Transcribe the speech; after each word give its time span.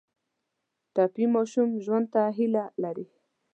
ټپي 0.93 1.25
ماشوم 1.33 1.69
ژوند 1.83 2.05
ته 2.13 2.21
هیله 2.37 2.63
لري. 2.83 3.07